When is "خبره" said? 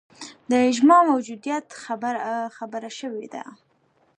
2.57-2.89